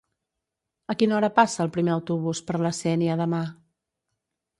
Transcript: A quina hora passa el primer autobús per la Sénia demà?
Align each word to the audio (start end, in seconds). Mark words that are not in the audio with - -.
A 0.93 0.95
quina 1.01 1.15
hora 1.17 1.29
passa 1.35 1.61
el 1.65 1.69
primer 1.75 1.93
autobús 1.97 2.41
per 2.47 2.57
la 2.67 2.73
Sénia 2.79 3.19
demà? 3.21 3.43